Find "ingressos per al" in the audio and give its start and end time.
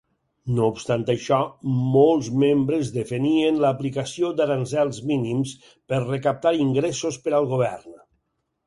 6.67-7.49